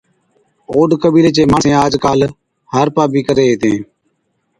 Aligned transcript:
اوڏ 0.71 0.89
قبِيلي 1.01 1.31
چي 1.37 1.43
ماڻسين 1.51 1.75
آج 1.83 1.93
ڪاله 2.05 2.27
هارپا 2.73 3.03
بِي 3.11 3.21
ڪري 3.27 3.43
هِتين 3.49 3.79